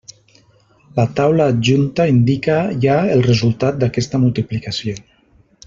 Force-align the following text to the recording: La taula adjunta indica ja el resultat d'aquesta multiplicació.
La 0.99 1.03
taula 1.19 1.45
adjunta 1.53 2.07
indica 2.13 2.55
ja 2.87 2.97
el 3.17 3.23
resultat 3.29 3.79
d'aquesta 3.85 4.23
multiplicació. 4.27 4.99